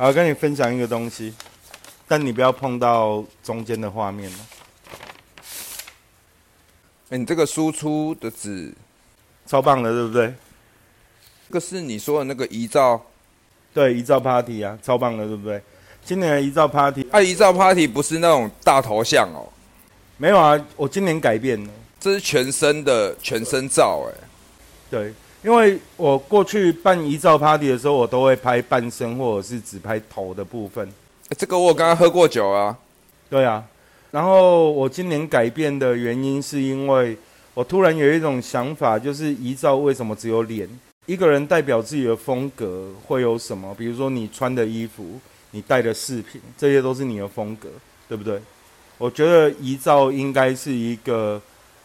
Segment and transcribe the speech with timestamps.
[0.00, 1.34] 好，跟你分享一个东西，
[2.06, 4.38] 但你不要碰到中间的画面了
[7.10, 8.72] 哎、你这个输出的纸，
[9.44, 10.32] 超棒的，对不对？
[11.48, 13.04] 这个是你说的那个遗照，
[13.74, 15.60] 对，遗照 party 啊，超棒的，对不对？
[16.04, 19.52] 今年的遗照 party 啊，遗照 party 不是那种大头像哦，
[20.16, 21.72] 没有啊，我今年改变了。
[21.98, 24.14] 这是全身的全身照，哎，
[24.88, 30.86] 对，因为我过去办遗照 party 的时候，我都会拍半身或者是只拍头的部分。
[31.28, 32.76] 欸这个我刚刚喝过酒啊，
[33.30, 33.62] 对啊，
[34.10, 37.16] 然后我今年改变的原因是因为
[37.54, 40.68] 我突然有一种想法，就是遗照为什么只有脸？
[41.06, 43.74] 一个人代表自己的风格会有什么？
[43.74, 45.20] 比如说你穿的衣服，
[45.52, 47.68] 你戴的饰品，这些都是你的风格，
[48.08, 48.40] 对不对？
[48.98, 51.40] 我觉得遗照应该是一个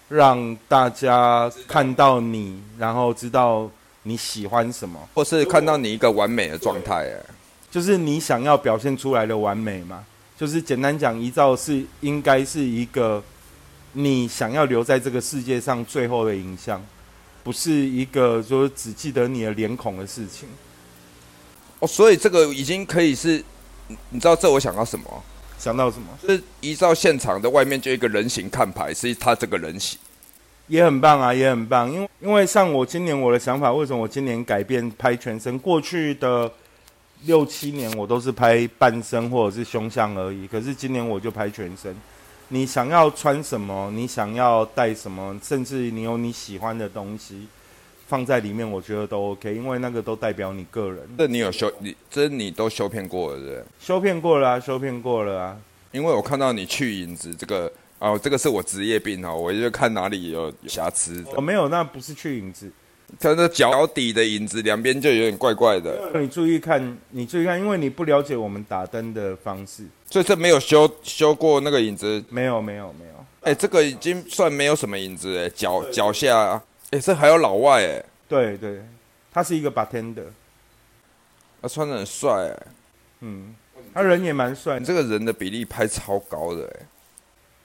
[0.09, 3.69] 让大家看到你，然后知道
[4.03, 7.19] 你喜欢什么，或是看到你一个完美的状态，哎，
[7.71, 10.05] 就是你想要表现出来的完美嘛。
[10.35, 13.23] 就是简单讲，遗照是应该是一个
[13.93, 16.83] 你想要留在这个世界上最后的影像，
[17.43, 20.49] 不是一个说只记得你的脸孔的事情。
[21.79, 23.43] 哦，所以这个已经可以是，
[23.87, 25.23] 你你知道这我想到什么？
[25.57, 29.97] 想到什么就是一到现场的外面就一个人形看牌，是他这个人形。
[30.67, 31.91] 也很棒啊，也很棒。
[31.91, 35.59] 因为因为像我今年我的想法，为什么我今年改变拍全身？
[35.59, 36.51] 过去的
[37.25, 41.95] 六七年我都是拍半身或者是胸像而已，可是今年我就拍全身。
[42.47, 47.47] 你想要穿什么，你想要带什么，甚至你有你喜欢的东西
[48.07, 50.99] 放在里面，我觉得都 OK，因为那个都代表你个人。
[51.17, 53.63] 这你有修，你这你都修片过了，对不对？
[53.79, 55.57] 修片过了啊，修片过了啊。
[55.91, 61.23] 因为我看到你去影子这个，哦，这个是我职业病哦，我就看哪里有瑕疵。
[61.35, 62.71] 哦、没有，那不是去影子。
[63.19, 69.83] 它的脚底的影子两边就有点怪怪的，你注意看，你注意看，因为你不了解我们打灯的方式。
[70.09, 72.23] 所以这没有修修过那个影子。
[72.29, 73.13] 没有，没有，没有。
[73.41, 76.59] 哎、这个已经算没有什么影子哎，脚脚下，
[76.93, 78.85] 哎、这还有老外哎，对对，
[79.31, 80.27] 他是一个 bartender，
[81.59, 82.67] 他穿的很帅哎，
[83.21, 83.55] 嗯，
[83.93, 84.85] 他人也蛮帅你。
[84.85, 86.85] 这个人的比例拍超高的哎，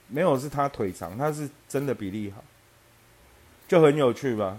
[0.09, 2.43] 没有是他腿长，他是真的比例好，
[3.69, 4.56] 就很有趣吧？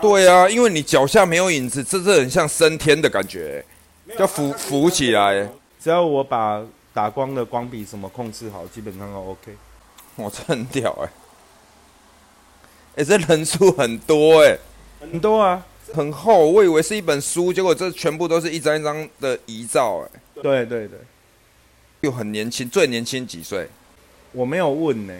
[0.00, 3.64] 对啊，因为你脚下没有影子，这是很像升天的感觉
[4.08, 5.48] 哎，要浮浮起来，
[5.80, 6.62] 只要我把
[6.92, 9.56] 打光的光比什么控制好，基本上都 OK。
[10.16, 11.08] 哇，这很屌哎，
[12.96, 14.58] 哎，这人数很多哎。
[15.00, 15.60] 很多啊，
[15.92, 20.98] 很厚，我以为是一本书，结果这全部都是一张一张的遗照，哎，对对对，
[22.02, 23.68] 又很年轻，最年轻几岁？
[24.30, 25.14] 我没有问呢、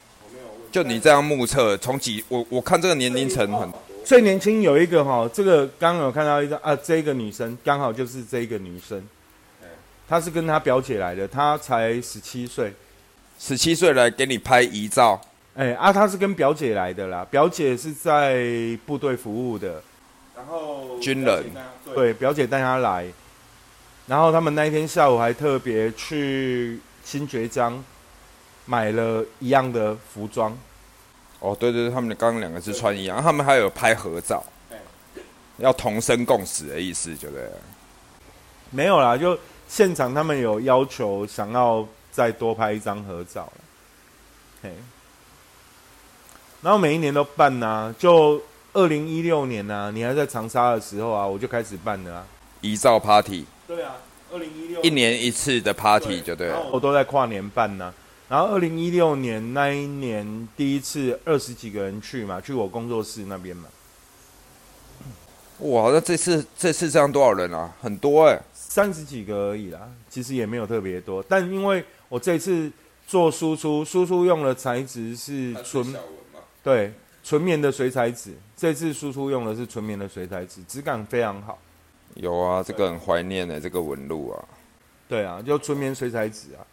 [0.71, 3.69] 就你这样目测，从几我我看这个年龄层很，
[4.05, 9.03] 最年轻有一个哈，这个刚刚有看到一张啊，这个女生刚好就是这个女生，
[10.09, 12.73] 她是跟她表姐来的，她才十七岁，
[13.39, 15.21] 十七岁来给你拍遗照，
[15.55, 18.45] 哎、啊，她是跟表姐来的啦，表姐是在
[18.87, 19.83] 部队服务的，
[20.35, 21.45] 然后军人，
[21.95, 23.07] 对，表姐带他来，
[24.07, 27.85] 然后他们那一天下午还特别去新爵江
[28.65, 30.57] 买了一样的服装，
[31.41, 34.43] 哦，对对对，他们刚刚两个是穿一样，他们还有拍合照，
[35.59, 37.45] 要同生共死的意思，对不对？
[38.71, 39.39] 没有啦，就
[39.69, 43.53] 现场他们有要求想要再多拍一张合照啦。
[44.63, 44.71] 嘿，
[46.63, 48.41] 然后每一年都办呐、就
[48.73, 52.27] 二零一六年呐、你还在长沙的时候啊，我就开始办了啊。
[52.61, 53.97] 遗照 party，对啊，
[54.33, 56.63] 二零一六一年一次的 party 就对了。
[56.73, 57.93] 我都在跨年办呐、
[58.29, 63.69] 然后二零一六年那一年第一次二十几个人去嘛，去我工作室那边嘛，
[65.59, 67.75] 哇，那这次这次这样多少人啊？
[67.83, 71.21] 很多哎、三十几个而已啦，其实也没有特别多。
[71.29, 72.71] 但因为我这次
[73.09, 75.95] 做输出，输出用的材质是纯
[76.63, 76.93] 对
[77.25, 81.59] 纯棉的水彩纸，这次输出用的是纯棉的水彩纸，质感非常好。
[82.15, 84.45] 有啊，这个很怀念的、这个纹路啊。
[85.09, 86.67] 对啊，就纯棉水彩纸啊。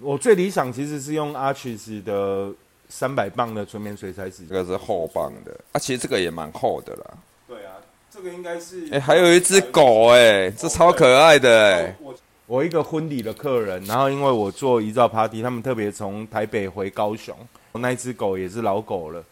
[0.00, 2.52] 我最理想其实是用 Arches 的
[2.88, 4.54] 三百磅的纯棉水彩纸这。
[4.54, 7.14] 个是厚磅的啊，其实这个也蛮厚的啦。
[7.48, 7.72] 对啊，
[8.10, 11.96] 这个应该是哎、还有一只狗哎、这超可爱的哎、
[12.46, 17.36] 我一个婚礼的客人，然后因为我做遗照 party，他们特别从台北回高雄，
[17.72, 19.22] 那一只狗也是老狗了，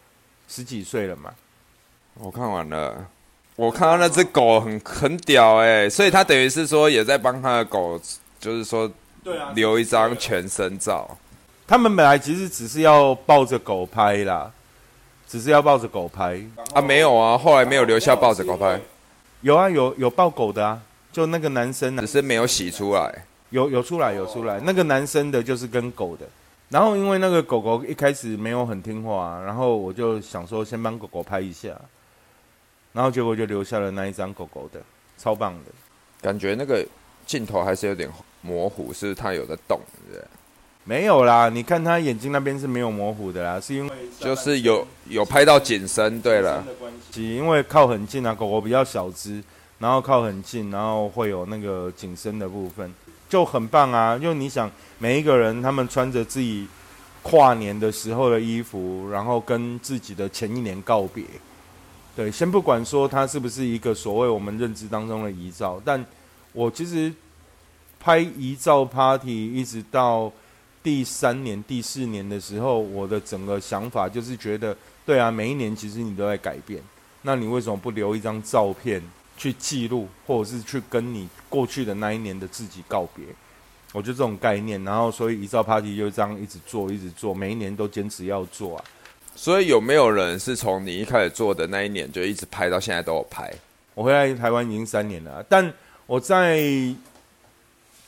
[0.49, 1.33] 十几岁了嘛。
[2.15, 3.07] 我看完了，
[3.55, 7.99] 我看到那只狗很很屌哎、所以他等于是说也在帮他的狗，
[8.39, 8.91] 就是说
[9.23, 11.09] 对啊留一张全身照。
[11.65, 14.51] 他们本来其实只是要抱着狗拍啦，
[15.27, 16.39] 只是要抱着狗拍。
[16.73, 18.79] 啊，没有啊，后来没有留下抱着狗拍，
[19.39, 20.81] 有啊，有有抱狗的啊，
[21.15, 23.23] 就那个男生啊只，是没有洗出来。
[23.51, 26.25] 有有出来有出来，那个男生的就是跟狗的，
[26.67, 31.69] 然后因为那个狗狗一开始没有很听话，然后我就想说先帮狗狗拍一下，
[32.91, 34.81] 然后结果就留下了那一张狗狗的，
[35.17, 35.71] 超棒的。
[36.21, 36.85] 感觉那个
[37.25, 39.79] 镜头还是有点模糊，是它有在动？
[40.09, 40.27] 对不对？
[40.83, 46.61] 没有啦，你看他眼睛那边是没有模糊的啦，是因为就是有有拍到景深，对了，
[47.15, 49.41] 因为靠很近啊，狗狗比较小只，
[49.79, 52.93] 然后靠很近，然后会有那个景深的部分，
[53.29, 54.17] 就很棒啊。
[54.21, 56.67] 因为你想，每一个人他们穿着自己
[57.21, 61.23] 跨年的时候的衣服，然后跟自己的前一年告别。
[62.15, 66.05] 对，先不管说它是不是一个所谓我们认知当中的遗照，但
[66.53, 67.13] 我其实
[67.99, 70.31] 拍遗照 party 一直到。
[70.85, 76.79] 第三年、第四年的时候，我的整个想法就是觉得，对啊，每一年其实你都在改变，
[77.23, 79.01] 那你为什么不留一张照片
[79.37, 83.25] 去记录，或者是去跟你过去的那一年的自己告别？
[83.93, 88.83] 我就这种概念，然后所以一照 party 就这样一直做，一直做，每一年都坚持要做啊。
[89.35, 93.53] 所以有没有人是从你一开始做的那一年就一直拍到现在都有拍？
[93.93, 95.73] 我回来台湾已经三年了，但
[96.05, 96.93] 我在。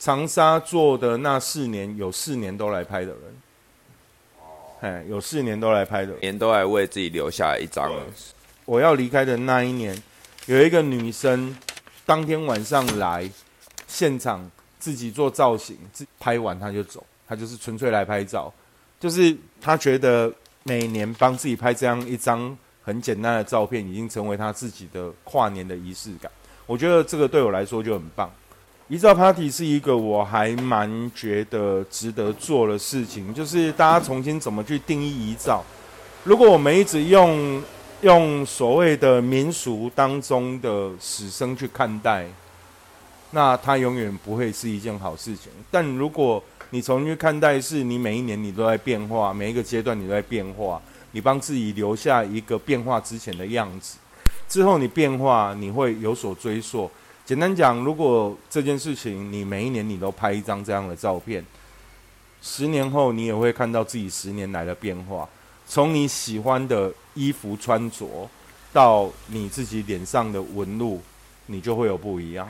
[0.00, 3.20] 长沙做的那四年，有四年都来拍的人，
[4.80, 7.92] 哎，有四年都来拍的，年都来为自己留下一张。
[8.64, 10.00] 我要离开的那一年，
[10.48, 11.54] 有一个女生，
[12.06, 13.30] 当天晚上来
[13.86, 18.50] 现场自己做造型，自拍完她就走，她就是纯粹来拍照，
[18.98, 26.32] 就是她觉得每年帮自己拍这样一张很简单的照片，已经成为她自己的跨年的仪式感。
[26.64, 28.30] 我觉得这个对我来说就很棒。
[28.88, 35.62] 遗照 party 是一个我还蛮觉得值得做的事情，就是大家重新怎么去定义遗照。
[36.24, 37.62] 如果我们一直用
[38.02, 42.26] 用所谓的民俗当中的死生去看待，
[43.32, 45.50] 那它永远不会是一件好事情。
[45.68, 46.40] 但如果
[46.70, 50.80] 你重新去看待，是你每一年你都在变化，每一个阶段你都在变化，
[51.10, 53.96] 你帮自己留下一个变化之前的样子，
[54.48, 56.88] 之后你变化你会有所追溯。
[57.24, 61.44] 简单讲，如果这件事情你每一年你都拍一张这样的照片，
[62.40, 65.28] 十年后你也会看到自己十年来的变化。
[65.66, 68.06] 从你喜欢的衣服穿着，
[68.72, 71.00] 到你自己脸上的纹路，
[71.46, 72.48] 你就会有不一样。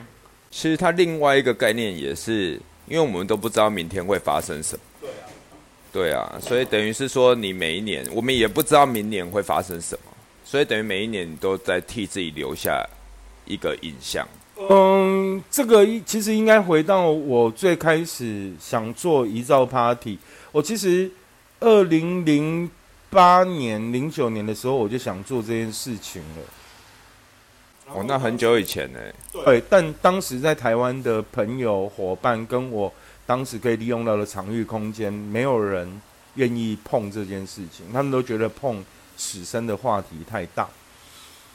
[0.51, 2.53] 其实它另外一个概念也是，
[2.87, 4.81] 因为我们都不知道明天会发生什么。
[5.01, 5.15] 对啊。
[5.91, 10.11] 对啊，所以等于是说，你每一年，我们也不知道明年会发生什么，
[10.45, 12.87] 所以等于每一年你都在替自己留下
[13.45, 14.27] 一个印象。
[14.69, 20.19] 嗯，这个其实应该回到我最开始想做遗照 party。
[20.51, 21.09] 我其实
[21.59, 22.69] 二零零
[23.09, 26.43] 八年、零九年的时候，我就想做这件事情了。
[27.93, 28.99] 哦，那很久以前呢？
[29.31, 32.93] 对，但当时在台湾的朋友、伙伴跟我
[33.25, 36.01] 当时可以利用到的场域空间，没有人
[36.35, 38.83] 愿意碰这件事情，他们都觉得碰
[39.17, 40.67] 死生的话题太大。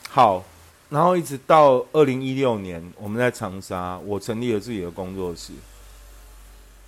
[0.08, 0.44] 好。
[0.90, 5.52] 然后一直到二零一六年，我们在长沙，我成立了自己的工作室，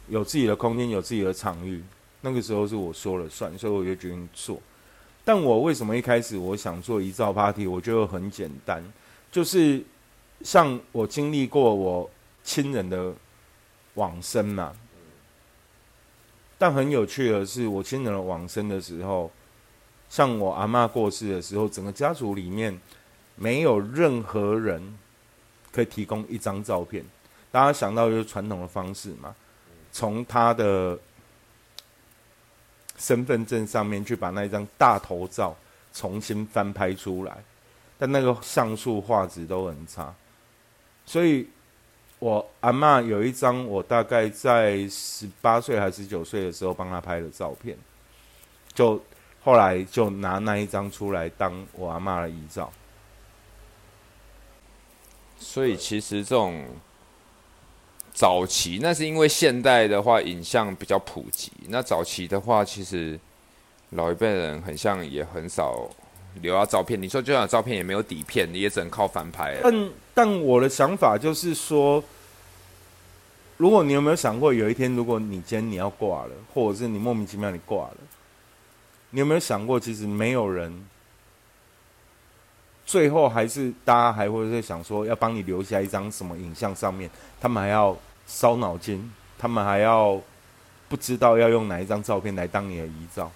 [0.08, 1.82] 有自己的空间，有自己的场域。
[2.26, 4.60] 那个时候是我说了算，所以我就决定做。
[5.24, 7.68] 但我为什么一开始我想做遗照 party？
[7.68, 8.82] 我觉得很简单，
[9.30, 9.80] 就是
[10.42, 12.10] 像我经历过我
[12.42, 13.14] 亲人的
[13.94, 14.72] 往生嘛。
[16.58, 19.30] 但很有趣的是，我亲人的往生的时候，
[20.10, 22.76] 像我阿妈过世的时候，整个家族里面。
[23.38, 24.82] 没有任何人
[25.70, 27.04] 可以提供一张照片，
[27.52, 29.36] 大家想到就是传统的方式嘛，
[29.92, 30.98] 从他的
[32.96, 35.56] 身份证上面去把那一张大头照
[35.92, 37.36] 重新翻拍出来，
[37.98, 40.14] 但那个像素画质都很差，
[41.04, 41.48] 所以
[42.18, 47.76] 我阿妈有一张我大概在十八岁还是十九岁的时候帮她拍的照片，
[48.72, 49.02] 就
[49.42, 52.72] 后来就拿那一张出来当我阿妈的遗照。
[55.38, 56.64] 所以其实这种
[58.16, 61.52] 早期，那是因为现代的话影像比较普及。
[61.68, 63.20] 那早期的话，其实
[63.90, 65.86] 老一辈人很像也很少
[66.40, 67.00] 留下照片。
[67.00, 69.58] 你说就算照片也没有底片，你也只能靠翻拍。
[69.62, 72.02] 但但我的想法就是说，
[73.58, 77.96] 如果你有没有想过，有一天如果你今天你要挂了，或者是你莫名其妙你挂了，
[79.10, 80.86] 你有没有想过，其实没有人。
[82.86, 86.74] 最后还是大家还会在想说，要帮你留下一张什么影像？
[86.74, 87.94] 上面他们还要
[88.26, 90.18] 烧脑筋，他们还要
[90.88, 93.30] 不知道要用哪一张照片来当你的遗照，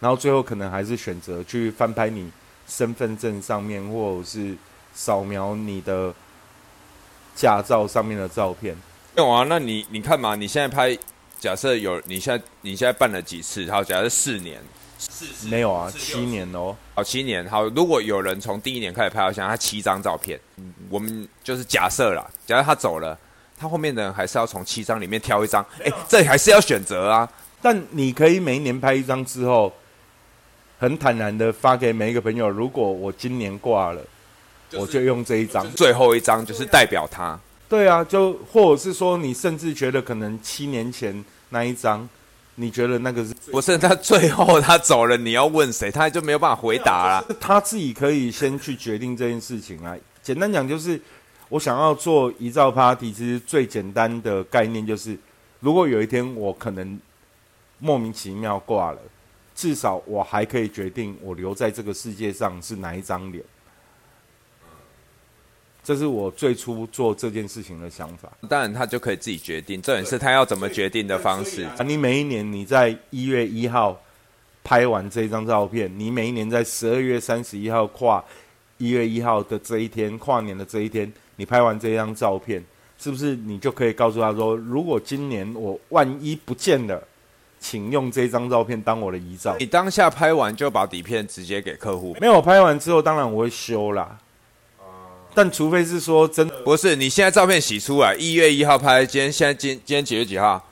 [0.00, 2.32] 然后最后可能还是选择去翻拍你
[2.66, 4.56] 身份证上面，或者是
[4.94, 6.14] 扫描你的
[7.34, 8.74] 驾照上面的照片，
[9.16, 10.96] 有啊，那你你看嘛，你现在拍，
[11.38, 13.70] 假设有你现在你现在办了几次？
[13.70, 14.58] 好，假设四年，
[15.48, 16.76] 没有啊，七年哦。
[16.94, 17.48] 好，七年。
[17.48, 20.38] 好，如果有人从第一年开始拍到现在，他七张照片，
[20.88, 23.18] 我们就是假设啦，假设他走了，
[23.56, 27.28] 他后面的人还是要从七张里面挑一张，哎，这还是要选择啊。
[27.60, 29.72] 但你可以每一年拍一张之后，
[30.78, 32.50] 很坦然的发给每一个朋友。
[32.50, 34.02] 如果我今年挂了，
[34.72, 37.38] 我就用这一张，最后一张就是代表他。
[37.68, 42.08] 对啊，就或者是说，你甚至觉得可能七年前那一张，
[42.62, 47.26] 你觉得那个是 不是他最后他走了，你要问谁，他就没有办法回答了。
[47.40, 49.96] 他自己可以先去决定这件事情啊。
[50.22, 51.00] 简单讲就是，
[51.48, 55.18] 我想要做遗照 party，其实最简单的概念就是，
[55.58, 56.98] 如果有一天我可能
[57.80, 58.98] 莫名其妙挂了，
[59.54, 63.44] 至少我还可以决定我留在这个世界上是哪一张脸。
[65.84, 68.30] 这是我最初做这件事情的想法。
[68.48, 71.62] 当然，他就可以自己决定，这也是他要怎么决定的方式。
[71.64, 74.00] 啊你每一年你在一月一号
[74.62, 78.24] 拍完这张照片，你每一年在十二月三十一号跨
[78.78, 82.62] 一月一号的这一天，跨年的这一天，你拍完这张照片，
[82.96, 87.02] 是不是你就可以告诉他说，如果今年我万一不见了，
[87.58, 89.56] 请用这张照片当我的遗照。
[89.58, 92.16] 你当下拍完就把底片直接给客户？
[92.20, 94.16] 没有，拍完之后当然我会修啦。
[95.34, 100.62] 但除非是说真的，不是你现在照片洗出来，一月一号拍，今天现在今今天几月几号？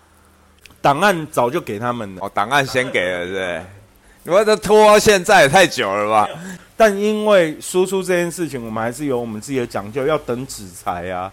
[0.83, 2.23] 档案早就给他们了。
[2.23, 3.63] 哦，档案先给了，对
[4.25, 4.45] 不对？
[4.45, 6.29] 这拖到现在也太久了吧？
[6.77, 11.33] 但因为输出这件事情，我们还是有我们自己的讲究，要等纸材啊。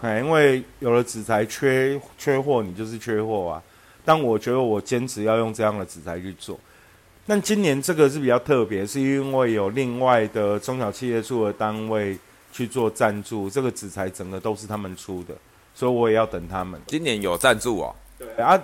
[0.00, 3.62] 哎，因为有了纸材缺缺货，你就是缺货啊。
[4.04, 6.58] 但我觉得我坚持要用这样的纸材去做。
[7.26, 12.16] 但今年这个是比较特别，是因为有另外的中小企业处的单位。
[12.54, 15.34] 去做赞助，这个纸材整个都是他们出的，
[15.74, 16.80] 所以我也要等他们。
[16.86, 18.56] 今年有赞助哦，对啊，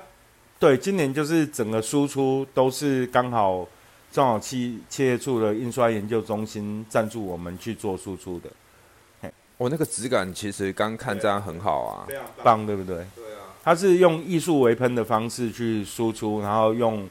[0.61, 3.67] 对，今年就是整个输出都是刚好
[4.13, 9.31] 正好企企业处的印刷研究中心赞助我们去做输出的。
[9.57, 12.95] 我那个质感其实刚看这样很好啊，非常棒，对不对？
[13.17, 17.11] 对啊，它是用艺术微喷的方式去输出，然后用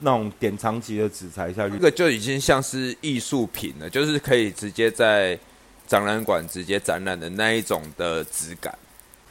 [0.00, 5.38] 那种典藏级的纸材下去，这个就已经像是艺术品了，就是可以直接在。
[5.88, 8.76] 展览馆直接展览的那一种的质感，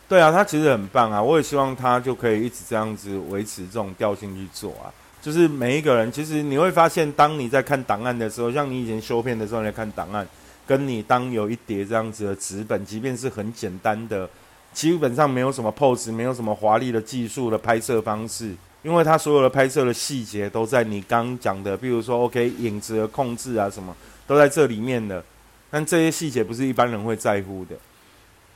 [0.09, 1.21] 对啊，它其实很棒啊！
[1.21, 4.89] 我也希望它就可以一直这样子维持这种调性去做啊。
[5.21, 10.27] 就是每一个人，其实你会发现，当你在看档案的时候，像你以前修片的时候在看档案，
[10.65, 14.27] 跟你当有一叠这样子的纸本，即便是很简单的，
[14.73, 23.95] 基本上没有什么 pose，没有什么华丽的技术的拍摄方式，因为它所有的拍摄的细节都在你刚讲的，比如说 OK 影子的控制啊，什么
[24.25, 25.23] 都在这里面的。
[25.69, 27.75] 但这些细节不是一般人会在乎的。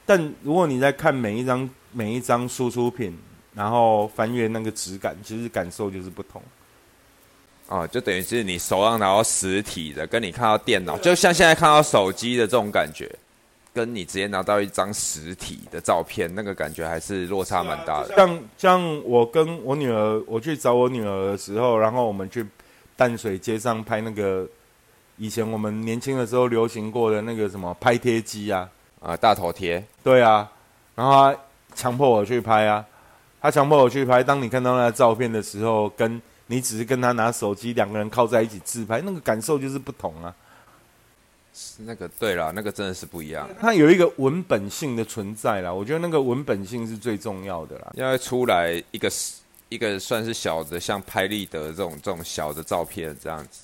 [0.05, 3.17] 但如果你在看每一张每一张输出品，
[3.53, 6.41] 然后翻阅那个质感，其实感受就是不同。
[7.67, 13.09] 哦，就等于是你手上拿到实体的，跟你看到电脑，就像现在看到手机的这种感觉，
[13.73, 18.15] 跟你直接拿到一张实体的照片，那个感觉还是落差蛮大的。
[18.15, 22.45] 像像我跟我女儿，我去找我女儿的时候，然后我们去
[22.95, 24.47] 淡水街上拍那个。
[25.21, 28.67] 以前我们年轻的时候流行过的那个什么拍贴机啊，
[28.99, 30.49] 啊大头贴，对啊，
[30.95, 31.37] 然后他
[31.75, 32.83] 强迫我去拍啊，
[33.39, 34.23] 他强迫我去拍。
[34.23, 40.33] 当你看到那照片的时候，跟你只是跟他拿手机两个人靠在一起自拍，那个感受就是不同啊。
[41.53, 43.47] 是那个对了，那个真的是不一样。
[43.59, 47.91] 它有一个文本性的存在啦，我觉得那个文本性是最重要的啦。
[47.93, 49.07] 要出来一个
[49.69, 53.61] 一个算是小的，像拍立得这种这种小的照片这样子。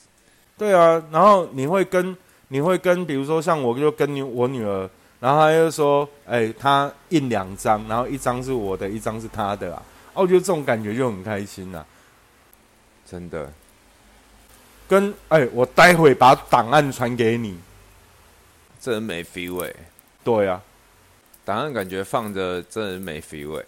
[0.58, 9.84] 对啊，然后你会跟你会跟，比如说像我就跟你我女儿，然后她就说，哎，她印两张，然后一张是我的，一张是她的啊，
[10.14, 11.86] 哦，我觉得这种感觉就很开心呐，
[13.06, 13.52] 真的。
[14.88, 17.60] 跟哎，我待会把档案传给你，
[18.80, 19.74] 这人没 feel 哎。
[20.24, 20.62] 对啊，
[21.46, 23.66] 档案感觉放着真人没 feel 哎，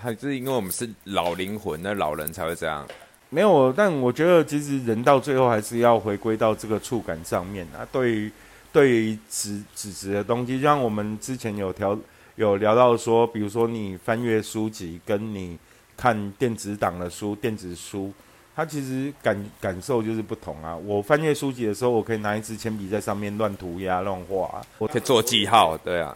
[0.00, 2.88] 还是因为我们是老灵魂，那老人才会这样。
[3.34, 7.80] 没有，但我觉得其实人到最后还是要回归到这个触感上面啊。
[7.90, 8.30] 对于
[8.70, 11.98] 对于纸纸质的东西，就像我们之前有调
[12.36, 15.56] 有聊到说，比如说你翻阅书籍，跟你
[15.96, 18.12] 看电子档的书、电子书，
[18.54, 20.76] 它其实感感受就是不同啊。
[20.76, 26.14] 我翻阅书籍的时候，我可以拿一支铅笔在上面乱涂鸦、乱画，我可以做记号，对啊。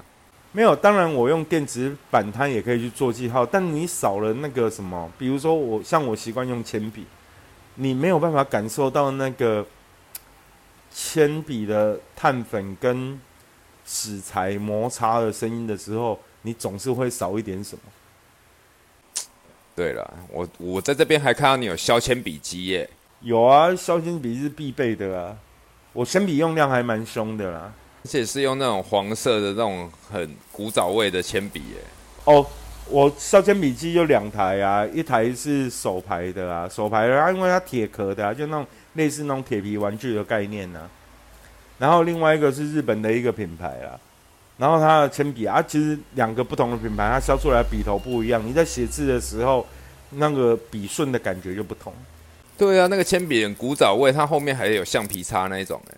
[0.57, 7.05] 没有，当然我用电子版，它也可以去做记号，但你少了那个什么，比如说我像我习惯用铅笔，
[7.75, 9.67] 你没有办法感受到那个
[10.91, 13.21] 铅笔的碳粉跟
[13.85, 17.83] 纸材摩擦的声音的时候，你总是会少一点什么。
[19.75, 22.89] 对了，我我在这边还看到你有削铅笔机耶，
[23.21, 25.37] 有啊，削铅笔是必备的啊。
[25.93, 27.75] 我铅笔用量还蛮凶的啦，
[28.07, 31.79] 而且是用那种黄色的那种很古早味的铅笔耶。
[32.23, 32.47] 哦，
[32.89, 40.89] 我削铅笔机有两台啊，一台是手排的啊，手排的啊，因为它铁壳的啊，就那种类似那种铁皮玩具的概念呢、
[41.79, 43.99] 然后另外一个是日本的一个品牌啦，
[44.57, 49.67] 然后它的铅笔啊，其实两个不同的品牌，它削出来的笔头不一样，你在写字的时候，
[50.11, 51.93] 那个笔顺的感觉就不同。
[52.57, 55.95] 对啊，那个铅笔很古早味，它后面还有橡皮擦那一种哎。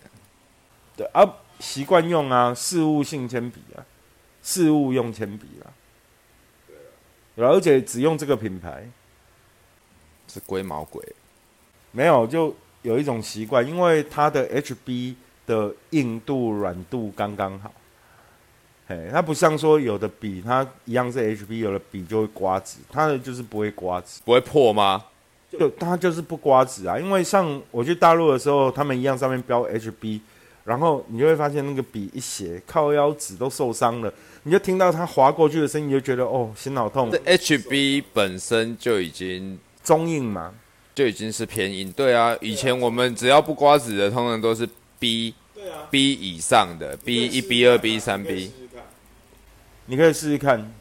[0.97, 1.23] 对啊，
[1.59, 3.85] 习惯用啊，事务性铅笔啊，
[4.41, 5.67] 事务用铅笔啊，
[7.35, 8.89] 对啊，而且只用这个品牌，
[10.27, 11.03] 是龟毛鬼，
[11.91, 17.73] 没有就有一种习惯，因为它的 HB 的硬度、软度刚刚好。
[18.87, 25.05] 嘿，它不像说有的笔，它一样是 HB，有的笔就会刮纸，它的就是不会刮纸，不会破吗？
[25.51, 26.97] 就它就是不刮纸啊。
[26.97, 30.21] 因为像我去大陆的时候，他们一样上面标 HB，
[30.63, 34.13] 然后你就会发现那个笔一写，靠腰纸都受伤了，
[34.43, 37.17] 你就听到它划过去的声音，你就觉得哦，心好痛这。
[37.19, 40.53] HB 本身就已经中硬嘛，
[40.93, 41.91] 就已经是偏硬。
[41.91, 44.67] 对啊，以前我们只要不刮纸的，通常都是
[44.99, 48.51] B 对啊 B 以上的 B 一 B 二 B 三 B。
[49.87, 50.71] 你可以试试看。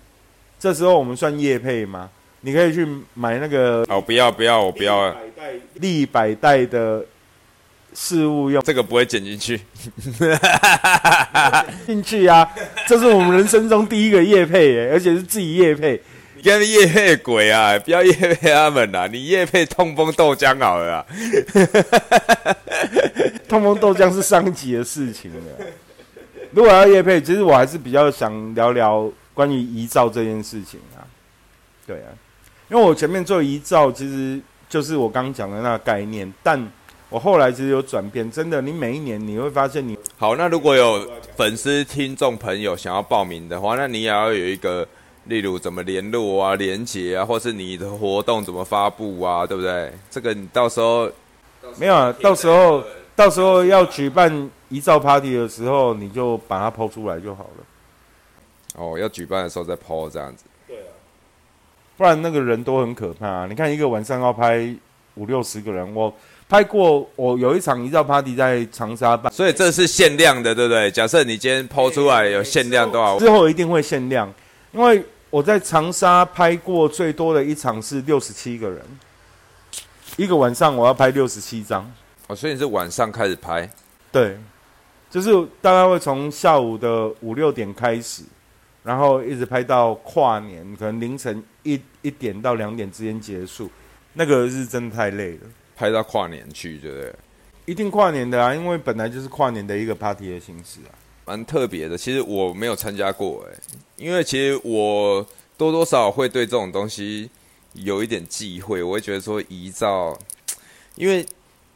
[0.59, 2.11] 这时候我们算叶配吗？
[2.41, 5.17] 你可以去买那个哦，不要不要，我不要了，
[5.75, 7.05] 立百代的
[7.95, 9.61] 事物用这个不会剪进去。
[11.87, 12.49] 进去啊！
[12.87, 16.01] 这是我们人生中第一个叶配耶，而且是自己叶配。
[16.37, 17.77] 你跟叶配鬼啊！
[17.81, 21.07] 不要叶配他们啦，你叶配痛风豆浆好了啦。
[23.49, 25.67] 痛风豆浆是上一集的事情了。
[26.53, 31.03] 如果要叶配，其实我还是比较想聊聊关于遗照这件事情啊。
[31.85, 32.09] 对啊，
[32.71, 36.61] 因为我前面做遗照，其实就是我刚讲的那个概念，但
[37.11, 38.31] 我后来其实有转变。
[38.31, 44.87] 真的，你每一年你会发现你，好，那如果有粉丝、听众朋友想要报名的话，那你也要有一个，
[45.25, 49.93] 例如怎么联络啊、连接啊，或是你的活动怎么发布啊，对不对？
[50.11, 51.11] 这个你到时候
[51.79, 52.83] 没有啊，到时候
[53.17, 57.65] 到时候要举办遗照 party 的时候，你就把它抛出来就好了。
[58.77, 60.45] 哦要举办的时候再 PO 这样子。
[61.97, 63.47] 不然那个人都很可怕、啊。
[63.49, 64.73] 你看一个晚上要拍
[65.17, 66.15] 五六十个人，我
[66.49, 70.91] 拍过，我有一场一照 party 在长沙办，所以这是限量的，对不对？
[70.91, 73.19] 假设你今天 PO 出来有限量多少？
[73.19, 74.33] 之后一定会限量，
[74.73, 78.81] 因为我在长沙拍过最多的一场是六十七个人，
[80.17, 81.85] 一个晚上我要拍六十七张，
[82.29, 83.69] 哦，所以你是晚上开始拍，
[84.11, 84.39] 对，
[85.11, 85.31] 就是
[85.61, 88.23] 大概会从下午的五六点开始，
[88.83, 93.71] 然后一直拍到跨年，可能凌晨一一点到两点之间结束，
[94.15, 95.41] 那个是真的太累了。
[95.79, 97.15] 拍到跨年去，对不对？
[97.67, 100.91] 一定跨年的啊，因为本来就是跨年的一个 party 的形式啊。
[101.25, 101.97] 蛮特别的。
[101.97, 103.57] 其实我没有参加过，哎，
[103.97, 105.25] 因为其实我
[105.57, 107.31] 多多少少会对这种东西
[107.75, 110.19] 有一点忌讳，我会觉得说遗照，
[110.97, 111.25] 因为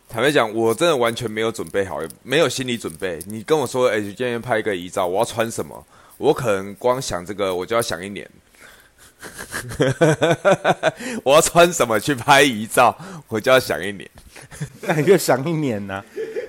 [0.09, 3.21] 坦白讲，我真的完全没有准备好，没有心理准备。
[3.27, 5.87] 你跟我说，哎、今天拍一个遗照，我要穿什么？
[6.19, 8.29] 我可能光想这个，我就要想一年。
[11.25, 12.97] 我要穿什么去拍遗照，
[13.29, 14.09] 我就要想一年。
[14.83, 16.03] 那你就想一年呐、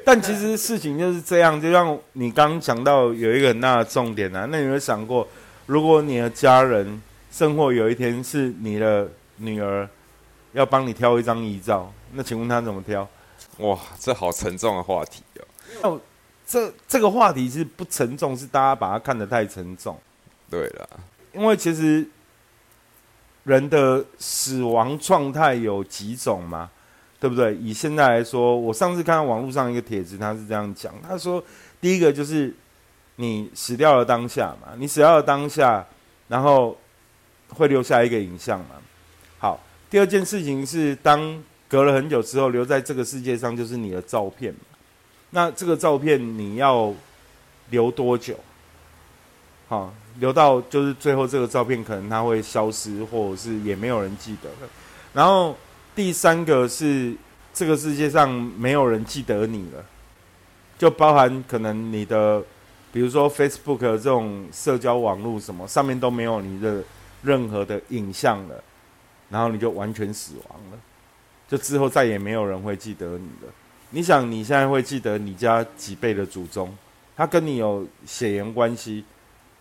[0.06, 5.28] 但其实事情就是这样，就像你刚刚讲到有一个很大的重点啊，那你有没有想过，
[5.66, 9.88] 如果你的家人生活有一天是你的女儿
[10.54, 13.08] 要帮你挑一张遗照，那请问她怎么挑？
[13.58, 15.22] 哇，这好沉重的话题
[15.84, 16.00] 哦。
[16.46, 19.98] 这这个话题是不沉重，是大家把它看得太沉重。
[20.50, 20.90] 对了，
[21.32, 22.06] 因为其实
[23.44, 26.70] 人的死亡状态有几种嘛，
[27.20, 27.54] 对不对？
[27.56, 31.44] 以现在来说，我上次看到网络上一个帖子，他是这样讲，他说
[31.82, 32.54] 第一个就是
[33.18, 35.86] 你死掉了当下嘛，你死掉了当下，
[36.28, 36.78] 然后
[37.50, 38.76] 会留下一个影像嘛。
[39.40, 44.54] 好，第二件事情是当隔了很久之后留在这个世界上，就是你的照片。
[45.32, 46.94] 那这个照片你要
[47.72, 48.40] 留多久？
[49.74, 54.70] 好，留到就是最后这个照片可能它会消失，或者是也没有人记得了。
[55.14, 55.58] 然后
[55.96, 57.16] 第三个是
[57.52, 59.84] 这个世界上没有人记得你了，
[60.78, 62.40] 就包含可能你的，
[62.92, 66.84] 比如说 Facebook 这种社交网络什么上面都没有你的
[67.24, 68.64] 任何的影像了，
[69.32, 70.78] 然后你就完全死亡了，
[71.50, 73.52] 就之后再也没有人会记得你了。
[73.90, 76.72] 你想你现在会记得你家几辈的祖宗，
[77.18, 79.04] 他跟你有血缘关系，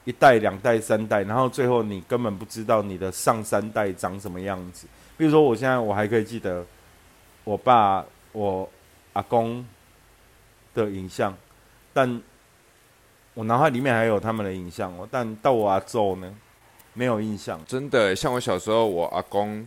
[0.04, 4.86] 一代、两代、三代，然后最后你根本不知道你的上三代长什么样子。
[5.16, 6.64] 比如说，我现在我还可以记得
[7.44, 8.68] 我爸、我
[9.12, 9.64] 阿公
[10.74, 11.32] 的影像，
[11.92, 12.20] 但
[13.34, 15.06] 我脑海里面还有他们的影像哦。
[15.10, 16.34] 但到我阿祖呢，
[16.94, 17.60] 没有印象。
[17.66, 19.64] 真的，像我小时候，我阿公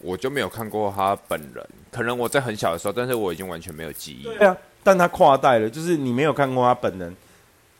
[0.00, 1.66] 我就没有看过他本人。
[1.90, 4.22] 可能我在很小的时候，但是我已经完全没有记忆。
[4.22, 7.16] 对啊，但他跨代了，就是你没有看过他本人，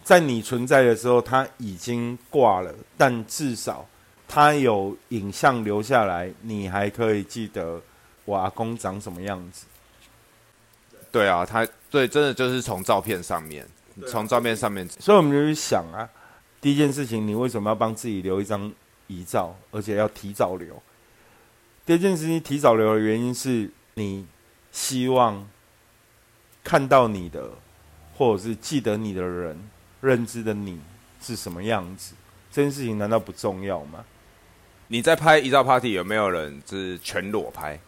[0.08, 3.86] 在你存在的时候他已经挂了，但至少
[4.26, 7.78] 他有影像留下来，你还可以记得
[8.24, 9.66] 我阿公长什么样子。
[11.12, 13.68] 对啊，他对，真的就是从照片上面，
[14.06, 16.08] 从照片上面，所以我们就去想啊，
[16.58, 18.72] 第一件事情，你为什么要帮自己留一张
[19.08, 20.82] 遗照，而且要提早留？
[21.84, 24.26] 第二件事情，提早留的原因是你
[24.72, 25.46] 希望
[26.64, 27.50] 看到你的，
[28.16, 29.68] 或者是记得你的人，
[30.00, 30.80] 认知的你
[31.22, 32.14] 是什么样子？
[32.52, 34.04] 这件事情难道不重要吗？
[34.88, 37.78] 你在拍一照 party 有没有人是全裸拍？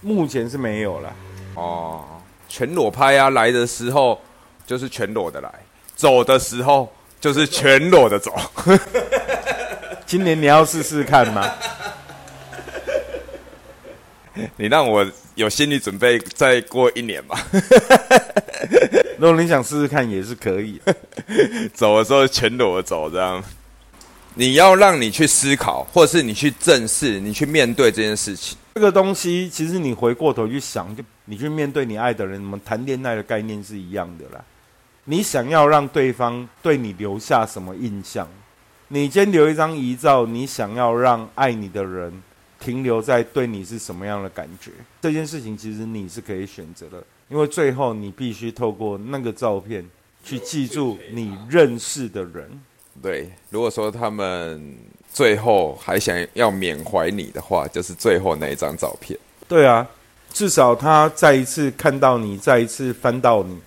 [0.00, 1.12] 目前是没有了。
[1.54, 2.04] 哦。
[2.46, 3.30] 全裸拍啊！
[3.30, 4.20] 来的时候
[4.64, 5.52] 就是全裸的来，
[5.96, 8.32] 走的时候就是全裸的走。
[10.06, 11.50] 今年你要试试看吗？
[14.56, 15.04] 你让我
[15.34, 17.36] 有心理准备，再过一年吧。
[19.18, 20.80] 如果你想试试看，也是可以。
[21.74, 23.42] 走的时候全裸走，这样。
[24.34, 28.58] 你要让你去思考，或者是你去正视，你去面对这件事情。
[28.74, 31.02] 这个东西，其实你回过头去想，就。
[31.26, 34.44] 你去面对你爱的人，我们谈恋爱的概念是一样的啦。
[35.04, 38.28] 你想要让对方对你留下什么印象？
[38.88, 42.22] 你先留一张遗照，你想要让爱你的人
[42.60, 44.70] 停留在对你是什么样的感觉？
[45.00, 47.02] 这件事情其实你是可以选择的，
[47.34, 49.84] 因为最后你必须透过那个照片
[50.22, 52.48] 去记住你认识的人。
[53.02, 54.76] 对，如果说他们
[55.12, 59.18] 最后还想要缅怀你的话，就是最后那一张照片。
[59.48, 59.84] 对啊。
[60.32, 63.58] 至少他再一次看到你，再一次翻到你，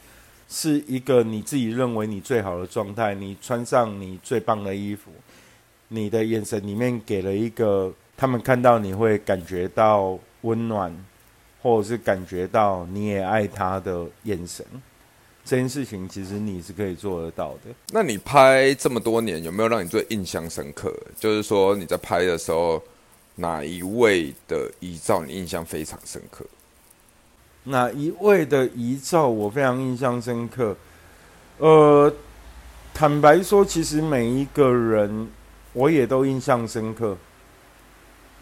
[0.50, 3.14] 是一个你自己认为你最好的状态。
[3.16, 5.12] 你穿上你最棒的衣服，
[5.90, 10.94] 你的眼神里面给了一个他们看到你会感觉到温暖，
[11.68, 14.66] 或者是感觉到你也爱他的眼神。
[15.44, 17.74] 这件事情其实你是可以做得到的。
[17.92, 20.96] 那你拍这么多年，有没有让你最印象深刻？
[21.20, 22.82] 就是说你在拍的时候，
[23.36, 26.46] 哪一位的遗照你印象非常深刻？
[27.66, 30.74] 哪一位的遗照我非常印象深刻？
[31.58, 32.14] 呃，
[32.94, 35.28] 坦白说，其实每一个人
[35.74, 37.18] 我也都印象深刻，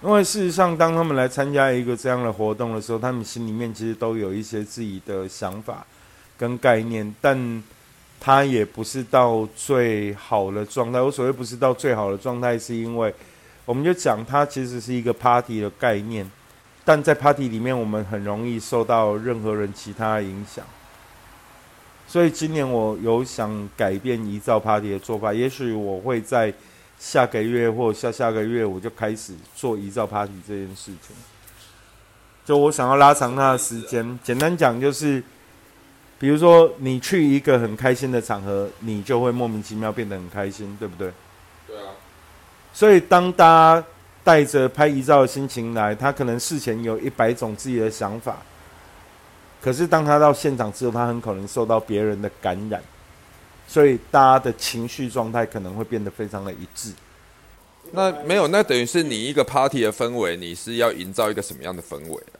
[0.04, 5.86] 因为事实上，当他们来参加一个这样的活动的时候，他们心里面其实都有一些自己的想法
[6.38, 7.64] 跟概念，但
[8.20, 11.02] 他也不是到最好的状态。
[11.02, 13.14] 我所谓不是到最好的状态，是因为
[13.66, 16.30] 我们就讲，它其实是一个 party 的概念。
[16.84, 20.64] 但在 party 里面，我们很容易受到任何人其他影响，
[22.08, 25.34] 所以今年我有想改变一造 party 的做法。
[25.34, 26.54] 也许我会在
[26.98, 31.16] 下个月或下下个月，我就开始做遗照 party 这件事情。
[32.44, 34.20] 就我想要拉长它的时间。
[34.24, 35.22] 简单讲就是，
[36.20, 41.12] 比如说你去一个很开心的场合，你就会莫名其妙变得很开心，对不对？
[41.68, 41.90] 对啊。
[42.74, 43.88] 所以当大家
[44.24, 48.38] 带着拍遗照的心情来，他可能事前有一百种自己的想法，
[49.62, 52.82] 可是当他到现场之后，他很可能受到别人的感染，
[53.68, 56.94] 所以大家的情绪状态可能会变得非常的一致。
[57.92, 62.36] 那没有，那等于是你一个 party 的氛围，你是要营造一个什么样的氛围啊？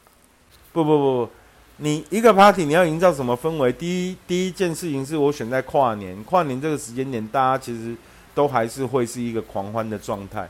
[0.74, 1.32] 不不不不，
[1.78, 3.72] 你一个 party 你要营造什么氛围？
[3.72, 7.96] 第一第一件事情是我选在跨年，跨年这个时间点，大家其实
[8.34, 10.50] 都还是会是一个狂欢的状态。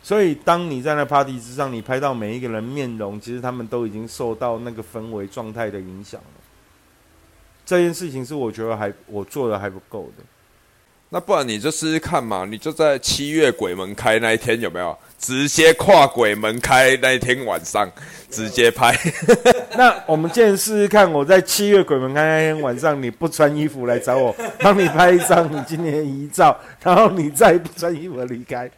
[0.00, 6.37] 所以，当你在那 party 之上，你拍到每一个人面容，其实他们都已经受到那个氛围状态的影响了。
[7.68, 10.24] 这件事情是我觉得还我做的还不够的。
[11.10, 17.86] 那不然你就试试看嘛，你就在七月鬼门开那一天有没有直接跨鬼门开那一天晚上
[18.30, 18.94] 直接拍？
[19.76, 28.70] 那我们先试试看，我在七月鬼门开那天晚上，你不穿衣服来找我， 帮你拍一张你今年的遗照，然后你再不穿衣服离开。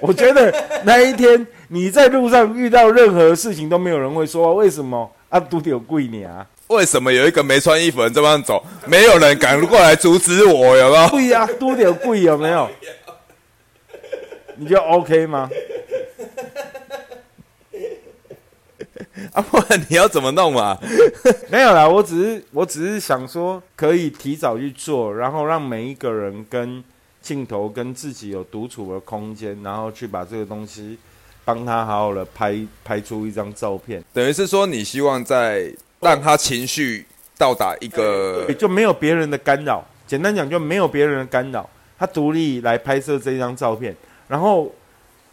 [0.00, 6.46] 我觉得那一天你在路上遇到任何事情都没有人会说为什么啊，都有贵你啊？
[6.68, 10.76] 为什么有一个没穿衣服人这么走，没有人敢过来阻止我？
[10.76, 11.08] 有没有？
[11.08, 12.70] 贵啊，多点贵有没有？
[14.56, 15.50] 你就 OK 吗？
[19.32, 20.78] 啊，不然你要怎么弄嘛？
[21.50, 26.82] 没有啦，我只是我只是想说，可以提早去做，然后让每一个人跟。
[27.20, 30.96] 镜头跟自己有独处的空间，然后去把这个东西
[31.44, 37.06] 帮他好好的拍拍出一张照片，等于是说你希望在让他情绪
[37.36, 39.84] 到达一个就没有别人的干扰。
[40.06, 43.94] 简单讲，就没有别人的干扰，他独立来拍摄这张照片，
[44.26, 44.72] 然后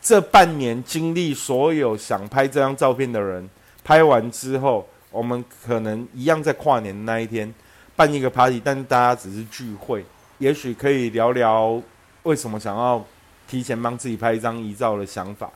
[0.01, 3.49] 这半年经历所有想拍这张照片的人，
[3.85, 7.53] 拍完之后，我们可能一样在跨年那一天
[7.95, 10.03] 办一个 party，但是大家只是聚会，
[10.39, 11.81] 也许可以聊聊
[12.23, 13.01] 为什么想要
[13.47, 15.49] 提前帮自己拍一张遗照的想法，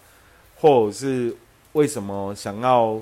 [0.55, 1.35] 或者是
[1.73, 2.97] 为什么想要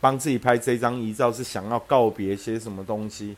[0.00, 3.36] 帮自己拍这张遗照，是想要告别些什么东西。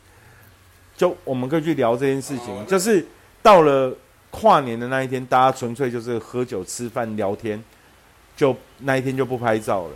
[0.95, 3.05] 就我们可以去聊这件事情，就是
[3.41, 3.95] 到了
[4.29, 7.61] 跨年的那一天，大家纯粹就是喝酒、吃饭、聊天，
[8.35, 9.91] 就那一天就不拍照了。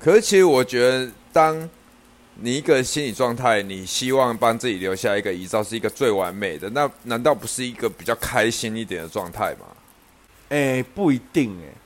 [0.00, 1.68] 可是其实我觉得，当
[2.36, 9.66] 你一个心理状态，你希望帮自己留下一个遗照，是一个最完美的，那难道不是一个比较开心一点的状态吗？
[10.48, 11.81] 哎，不一定哎。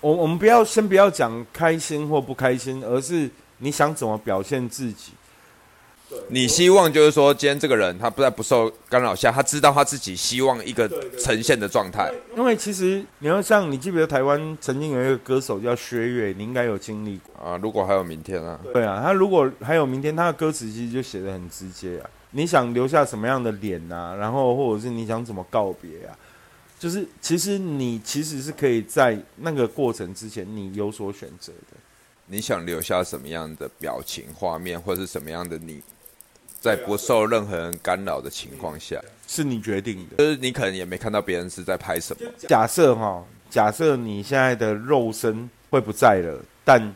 [0.00, 5.12] 我我们不要先不要讲开心或不开心，而是你想怎么表现自己。
[6.28, 12.12] 你希望就是说，今天这个人他不在不受干扰下，他知道他自己希望一个呈现的状态。
[12.36, 17.56] 因为其实你要像你记不记得台湾曾经有一个歌手叫薛岳，你应该有经历过啊。
[17.62, 18.58] 如果还有明天啊？
[18.72, 22.10] 对啊，他如果还有明天，他的歌词其实就写的很直接啊。
[22.32, 24.16] 你想留下什么样的脸啊？
[24.16, 26.10] 然后或者是你想怎么告别啊？
[26.80, 31.76] 就是其实你其实是可以在那个过程之前，你有所选择的。
[32.24, 35.82] 你想留下什么样的表情画面，或者是什么样的你？
[36.58, 40.16] 在不受任何人干扰的情况下，是你决定的。
[40.16, 42.26] 就是你可能也没看到别人是在拍什么。
[42.38, 46.94] 假设哈，假设你现在的肉身会不在了，但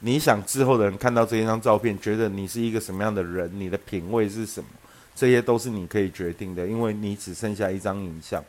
[0.00, 4.68] 你想之后的人看到这一张照片，觉得你是一个什么样的人，你的品味是什么，
[5.14, 8.44] 这些都是你可以决定的，因为你只剩下一张影像。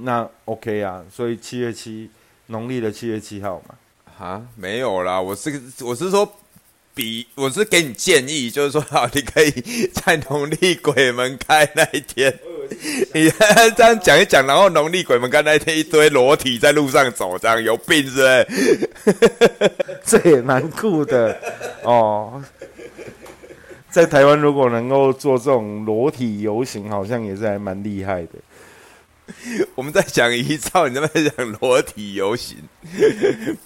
[0.00, 2.10] 那 OK 啊，所以七月七，
[2.46, 3.74] 农历的七月七号嘛。
[4.18, 6.30] 啊，没有啦，我是我是说。
[6.96, 9.50] 比我是给你建议，就是说， 好，你可以
[9.92, 12.32] 在农历鬼门开那一天，
[13.12, 13.30] 你
[13.76, 18.90] 这样讲一讲，然后农历鬼门开那一天，一堆裸体在路上走，这样有病是不是？
[20.02, 21.38] 这也蛮酷的
[21.82, 22.42] 哦。
[23.90, 28.30] 在台湾，如果能够做这种裸体游行，好像也是还蛮厉害的。
[29.74, 32.58] 我们在讲遗照，你在讲裸体游行，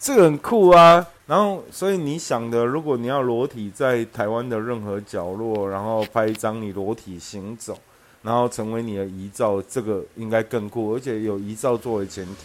[0.00, 1.06] 这个很酷啊。
[1.26, 7.78] 然后，所以你想的，如果你要裸体在台湾的任何角落，然后拍一张你裸体行走，
[8.22, 12.44] 然后成为你的遗照，这个应该更酷，而且有遗照作为前提。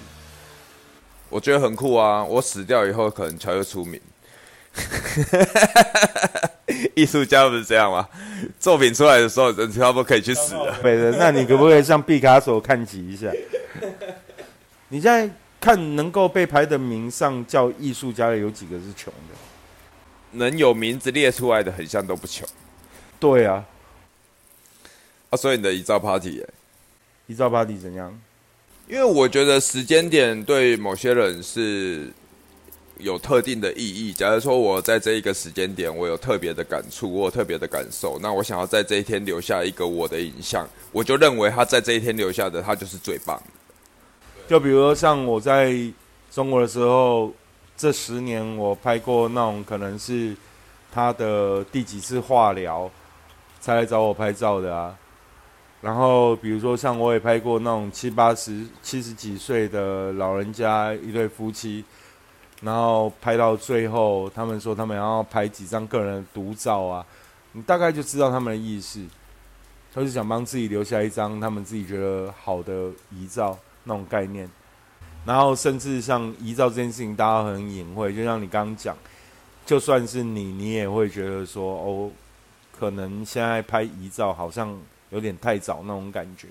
[1.30, 2.24] 我觉得很酷啊！
[2.24, 4.00] 我死掉以后，可能才会出名。
[6.96, 8.08] 艺术家不是这样吗？
[8.60, 10.78] 作品出来的时候，人差不多可以去死了。
[10.82, 13.32] 对的，那你可不可以向毕卡索看齐一下？
[14.90, 15.30] 你现在。
[15.62, 19.36] 看能够被排的名上叫艺术家的有几个是穷的？
[20.32, 22.48] 能有名字列出来的，很像都不穷。
[23.20, 23.66] 对啊，
[25.32, 26.42] 啊，所以你的遗照 party，
[27.28, 28.18] 遗照 party 怎样？
[28.88, 32.10] 因为我觉得时间点对某些人是
[33.00, 34.14] 有特定的意义。
[34.14, 43.44] 假如说我在这一个时间点，我有特别的感触，我有特别的感受，那我想要在这一天留下一个我的影像，我就认为他在这一天留下的，他就是最棒的。
[44.48, 45.74] 就比如说，像我在
[46.32, 47.32] 中国的时候，
[47.78, 50.36] 这十年我拍过那种可能是
[50.92, 52.90] 他的第几次化疗
[53.60, 54.96] 才来找我拍照的啊。
[55.82, 61.86] 然后比如说，像我也拍过那种七八十、七十几岁的老人家一对夫妻，
[62.62, 67.06] 然后拍到最后，他们说他们要拍几张个人独照啊，
[67.54, 69.06] 你大概就知道他们的意思，
[69.94, 73.58] 他是想帮自己留下一张他们自己觉得好的遗照。
[73.86, 74.48] 那种概念，
[75.26, 78.14] 然后甚至像遗照这件事情，大家很隐晦。
[78.14, 78.96] 就像你刚刚讲，
[79.66, 82.12] 就算是你，你也会觉得说，哦，
[82.78, 84.78] 可能现在拍遗照好像
[85.10, 86.50] 有点太早那种感觉。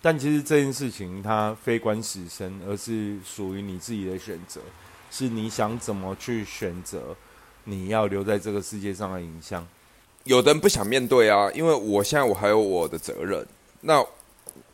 [0.00, 4.60] 但其实这件事情它非关死生，而是属于你自己的选择，
[5.10, 7.16] 是你想怎么去选择
[7.64, 9.66] 你要留在这个世界上的影像。
[10.24, 13.46] 有的人不想面对啊，因为我现在我还有我的责任。
[13.80, 14.04] 那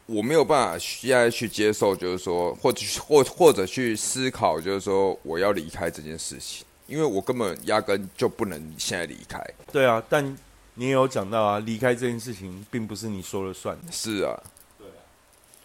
[0.07, 9.43] 我没有办法现在去接受，就是说，或者或或者去思考，就是说我要离开这件事情，因为我根本压根就不能现在离开。
[9.73, 10.37] 对啊，但
[10.75, 13.79] 你也有讲到啊，离开这件事情并不是你说了算。
[13.91, 14.43] 是啊，
[14.79, 15.01] 对啊，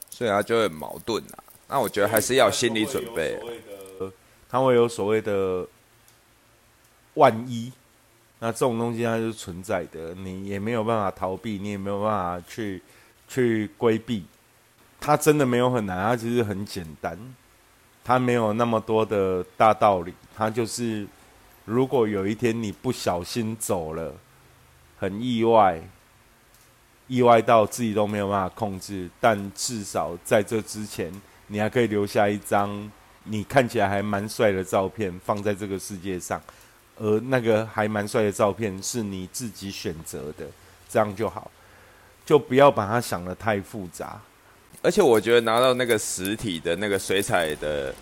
[0.10, 1.44] 所以他就很矛盾啊。
[1.68, 3.38] 那我觉得还是要心理准备。
[4.50, 5.66] 他会有所谓的
[7.14, 7.72] 万一，
[8.40, 12.82] 那这种东西它就是存在的，你也没有办法逃避，你也没有办法去。
[13.32, 14.26] 去规避。
[15.00, 17.16] 它真的没有很难，它其实很简单，
[18.04, 20.12] 它没有那么多的大道理。
[20.36, 21.08] 它就是，
[21.64, 24.16] 如果有一天你不小心走了，
[24.98, 25.80] 很意外，
[27.06, 31.14] 意外到自己都没有办法控制，但至少在这之前，
[31.46, 32.92] 你还可以留下一张
[33.30, 36.42] 你看起来还蛮帅的照片放在这个世界上，
[36.98, 40.46] 而那个还蛮帅的照片是你自己选择的，
[40.90, 41.50] 这样就好，
[42.26, 44.20] 就不要把它想的太复杂。
[44.82, 47.94] 而且我觉得拿到那个实体的那个水彩的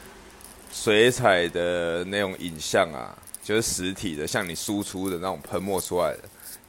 [0.72, 6.20] 水彩的那种影像啊，就是实体的，像你输出的那种喷墨出来的，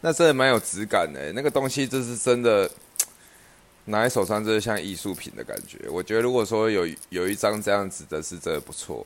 [0.00, 1.32] 那真的蛮有质感的。
[1.32, 2.70] 那个东西就是真的
[3.88, 5.88] 拿在手上，就是像艺术品的感觉。
[5.90, 9.04] 我觉得如果说有有一张这样子的，是真的不错。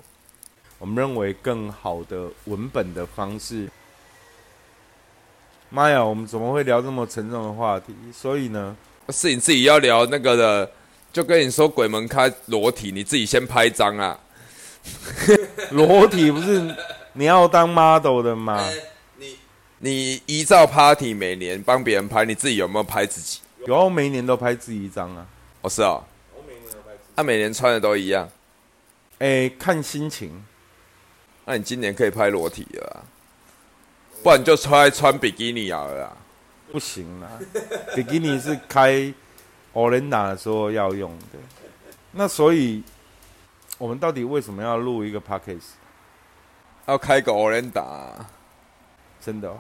[0.79, 3.69] 我们认为更好的文本的方式。
[5.71, 7.95] 妈呀，我们怎么会聊这么沉重的话题？
[8.13, 8.77] 所以呢，
[9.11, 10.71] 是你自己要聊那个的。
[11.13, 14.19] 就跟你说，鬼门开裸体，你自己先拍张啊！
[15.71, 16.75] 裸体不是
[17.13, 18.67] 你要当 model 的吗？
[19.19, 19.37] 你
[19.79, 23.41] 你依照 party 每年帮别人拍，你自己有没有拍自己？
[23.67, 25.27] 有，每年都拍自己一张啊。
[25.63, 26.03] 哦，是啊。
[26.35, 26.91] 我每年都拍。
[27.17, 28.29] 他每年穿的都一样。
[29.19, 30.45] 哎，看心情。
[31.45, 33.05] 那你今年可以拍裸体了，
[34.23, 36.17] 不然就穿穿比基尼好了。
[36.71, 37.29] 不行啦，
[37.95, 39.13] 比基尼是开。
[39.75, 41.39] 欧伦达的时候要用的，
[42.11, 42.83] 那所以
[43.79, 45.65] 我们到底为什么要录一个 p a c k a g e
[46.89, 48.15] 要开个欧伦达，
[49.19, 49.51] 真的，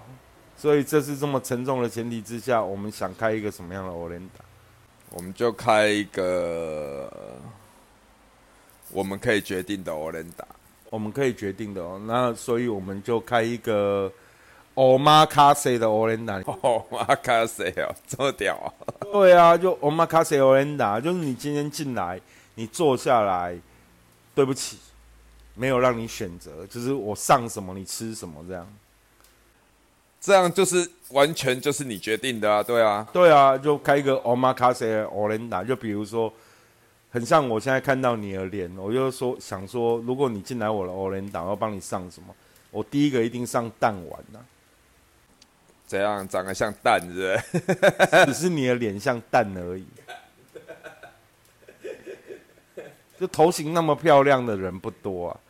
[0.63, 4.45] 所以这是这么沉重的前提之下，我们想开一个什么样的欧伦达？
[5.11, 7.11] 我们就开一个
[8.93, 10.47] 我们可以决定的欧伦达，
[10.89, 12.01] 我们可以决定的哦。
[12.07, 14.13] 那所以我们就开一个。
[14.75, 18.73] 欧玛卡西的欧伦达，欧玛卡西哦，这么屌啊！
[19.01, 22.19] 对啊，就欧玛卡西欧伦达，就是你今天进来，
[22.55, 23.55] 你坐下来，
[24.35, 24.79] 对不起，
[25.55, 28.67] 没有让你选择，就是我上什么你吃什么这样，
[30.23, 36.33] 这样就是完全就是你决定的啊，对啊，对啊，就开一个欧玛卡西欧伦达，就比如说，
[37.11, 42.33] 很像我现在看到你的脸，我就说想说，如果你进来我的欧伦达，我要帮你上什么？
[42.71, 44.39] 我第一个一定上蛋丸呐。
[45.89, 48.27] 怎样长得像蛋，是不是？
[48.27, 49.85] 只是你的脸像蛋而已。
[53.19, 55.41] 就头型那么漂亮的人不多啊。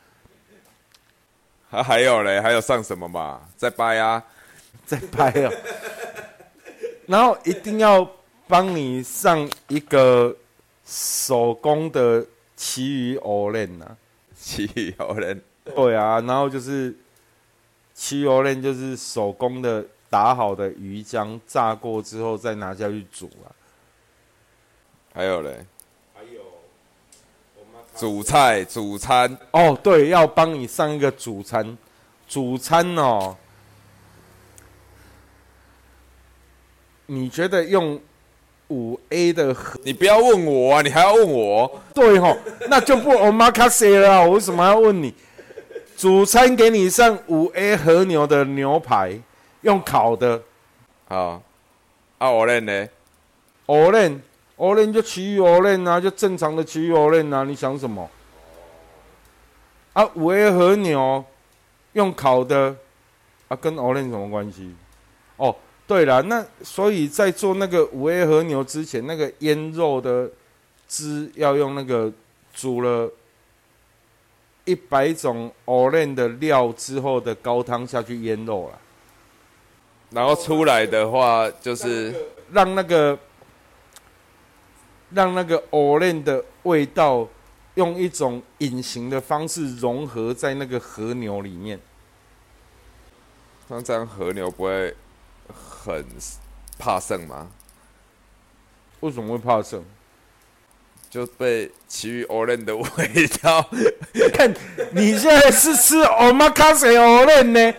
[1.71, 3.43] 还还有嘞，还有上什么嘛？
[3.57, 4.23] 再掰啊，
[4.87, 5.53] 再拍啊。
[7.07, 8.09] 然后一定要
[8.47, 10.37] 帮你上一个
[10.85, 13.97] 手工的奇鱼欧链呐，
[14.35, 15.41] 奇鱼欧链。
[15.65, 16.95] 对啊，然后就是
[17.95, 19.85] 奇鱼欧链，就是手工的。
[20.13, 23.49] 打好的鱼浆炸过之后再拿下去煮啊。
[25.15, 25.65] 还有嘞，
[26.13, 26.43] 还有
[27.97, 31.79] 主菜主餐哦，对，要帮你上一个主餐，
[32.29, 33.35] 主餐哦。
[37.13, 38.01] 你觉得用
[38.69, 39.55] 五 A 的？
[39.85, 41.81] 你不要问我啊，你还要问我？
[41.93, 42.35] 对吼，
[42.71, 44.23] 那就不 omakase 了。
[44.23, 45.13] 我为什么要问你？
[45.95, 49.21] 主餐给你上五 A 和牛的牛排。
[49.61, 50.43] 用烤的，
[51.07, 51.41] 好，
[52.19, 52.89] 啊，我认呢？
[53.67, 54.21] 我认，
[54.57, 57.45] 我认就奇鱼鹅链啊，就正常的奇鱼鹅链啊。
[57.45, 58.11] 你想什么？
[59.93, 61.25] 啊，五 A 和牛
[61.93, 62.75] 用烤的，
[63.47, 64.75] 啊，跟鹅链什么关系？
[65.37, 65.55] 哦，
[65.93, 70.31] 对了，那所以在做那个五 A 和牛之前，那个腌肉的
[70.89, 72.11] 汁要用那个
[72.55, 73.13] 煮了
[74.65, 78.79] 一百种鹅链的料之后的高汤下去腌肉了。
[80.13, 82.15] 然后出来的话，就是
[82.53, 83.19] 让那个
[85.11, 87.29] 让那个藕链的味道，
[87.75, 91.79] 用一种隐形的方式融合在那个和牛里面。
[93.69, 94.95] 那这样和牛不会
[95.53, 96.05] 很
[96.79, 97.49] 怕剩吗？
[99.01, 99.85] 为什么会怕剩？
[101.11, 103.69] 就被其余藕链的味道。
[104.33, 104.55] 看，
[104.93, 107.75] 你现在是吃 omakase 藕链呢？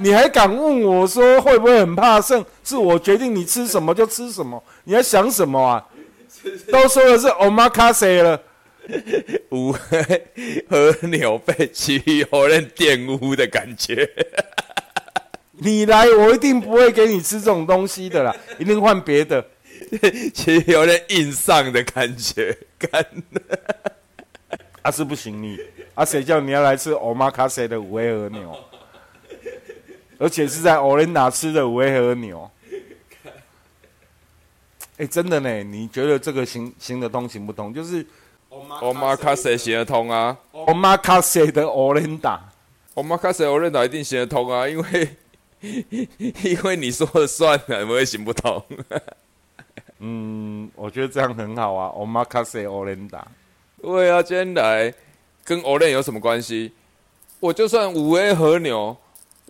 [0.00, 2.44] 你还敢问我说会不会很怕剩？
[2.62, 5.86] 是我决定你吃什么就吃什么，你还想什么啊？
[6.70, 8.42] 都说的是 omakase 了，
[9.50, 9.72] 五
[10.68, 14.08] 和牛被其余后人玷污的感觉。
[15.58, 19.44] 你来，我一定不会给你吃这种东西的啦， 一定换别的。
[20.34, 23.04] 其实有点硬上的感觉， 干。
[24.82, 25.58] 啊是不行你，
[25.94, 28.56] 啊谁叫你要来吃 omakase 的五味和牛？
[30.18, 32.48] 而且是在奥伦达吃的维和牛，
[34.96, 35.62] 哎，真的呢？
[35.64, 37.74] 你觉得这个行行得通行不通？
[37.74, 38.06] 就是
[38.48, 45.16] omakase 行得通啊，omakase 的 Olenda，omakase Olenda 一定行得通啊，因为
[46.42, 48.62] 因为你说了算，怎么会行不通？
[50.00, 53.22] 嗯，我觉得这样很好啊，omakase Olenda。
[53.80, 54.92] 对啊，今天来
[55.44, 56.72] 跟 Olen 有什么关系？
[57.40, 58.96] 我就算五 A 和牛，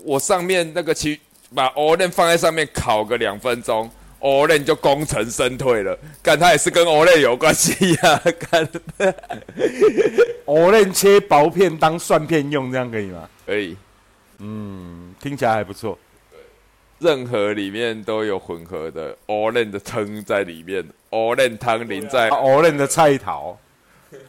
[0.05, 1.21] 我上面那个其
[1.55, 3.91] 把 Olen 放在上面烤个两分钟。
[4.19, 8.67] Olen 就功成身退了，干他也是跟 Olen 有关系呀，干
[10.47, 13.29] Olen 切薄片当蒜片用，这样可以吗？
[13.45, 13.77] 可以，
[14.39, 15.99] 嗯，听起来还不错。
[16.99, 23.59] 任何里面都有混合的 Olen 的汤在里面，Olen 汤淋在 Olen 的菜头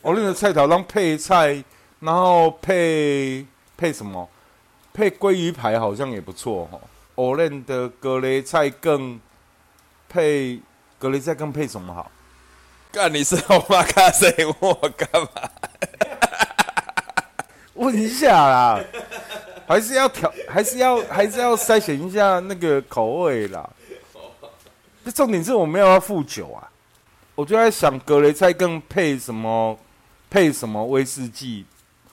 [0.03, 1.63] ，Olen 的菜头当配菜，
[2.01, 3.45] 然后配
[3.77, 4.29] 配什么？
[4.93, 6.79] 配鲑鱼排好像也不错哈。
[7.15, 9.19] Olen 的格雷菜更。
[10.09, 10.61] 配
[10.97, 12.09] 格雷菜更配什么好？
[12.93, 14.33] 干你是欧巴卡谁？
[14.61, 15.27] 我干嘛？
[17.75, 18.79] 问一下啦，
[19.67, 23.69] 还是要调， 还是要还是要筛选一下那个口味啦。
[25.03, 26.69] 这重点是我没有要付酒啊！
[27.35, 29.77] 我就在想格雷菜更配什么？
[30.29, 31.65] 配什么威士忌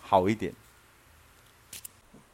[0.02, 0.52] 好一点？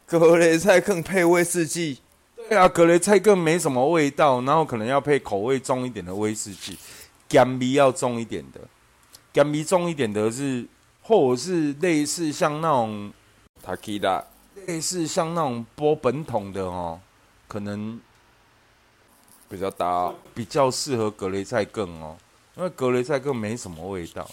[0.07, 2.01] 格雷菜更配威士忌。
[2.37, 6.77] 对啊，格雷菜更没什么味道，然后可能要配口味重一点的威士忌，
[7.29, 8.61] 甘味要重一点的，
[9.33, 10.67] 甘味重一点的是，
[11.01, 13.13] 或者是类似像那种
[13.63, 14.23] 塔基达，
[14.67, 17.01] 类似像那种波本桶的哦，
[17.49, 18.01] 可能
[19.49, 22.17] 比较搭，比较适合格雷菜更哦，
[22.57, 24.29] 因为格雷菜更没什么味道。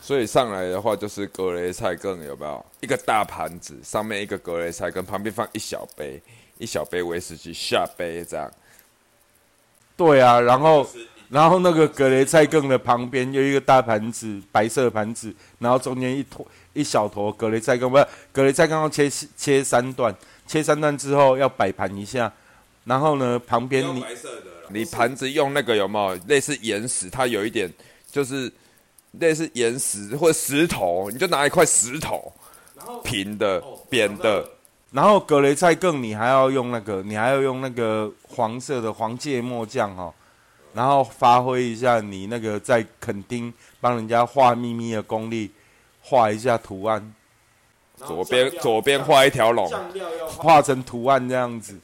[0.00, 6.22] 所以上来的话就是格雷菜更有没有一个大盘子，上面一个格雷菜跟旁边放一小杯
[6.56, 8.50] 一小杯威士忌下杯这样。
[9.94, 10.88] 对啊，然后
[11.28, 20.14] 然后那个格雷菜梗的旁边有一个大盘子，白色盘子，然后中间一坨一小坨格雷菜梗，不是格雷菜梗要切切三段，
[20.46, 22.32] 切三段之后要摆盘一下，
[22.84, 24.04] 然后呢旁边你
[24.70, 27.08] 你盘子用那个有没有类似岩石？
[27.10, 27.72] 它有一点
[28.10, 28.52] 就是。
[29.20, 32.30] 类似岩石或者石头，你就拿一块石头，
[33.02, 34.46] 平的、扁的，
[34.92, 40.12] 然后格雷菜更你还要用那个，你还要用那个黄色的黄芥末酱哦，
[40.78, 45.50] 然后发挥一下你那个在垦丁帮人家画咪咪的功力，
[46.00, 47.12] 画一下图案，
[47.96, 49.68] 左边左边画一条龙，
[50.28, 51.76] 画成图案这样子，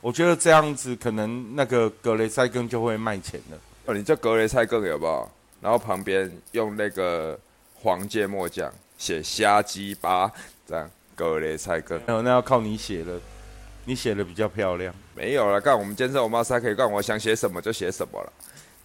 [0.00, 3.58] 我觉得这样子可能那个格雷塞根就会卖钱了。
[3.84, 5.30] 哦，你这格雷塞更有不好？
[5.60, 7.38] 然后旁边用那个
[7.74, 10.32] 黄芥末酱写虾鸡巴
[10.66, 10.90] 这样。
[11.14, 13.20] 格雷塞根，没有那要靠你写了，
[13.90, 14.94] 你写的比较漂亮。
[15.16, 18.32] 没有了，干我们健身我妈才可以干，我想写什么就写什么了，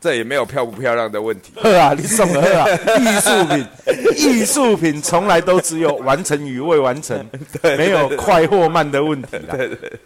[0.01, 1.53] 这也没有漂不漂亮的问题。
[1.61, 2.65] 呵啊，你送了呵啊，
[2.97, 3.67] 艺术品，
[4.17, 7.23] 艺术品从来都只有完成与未完成，
[7.77, 9.55] 没有快或慢的问题啦。
[9.55, 9.99] 对对。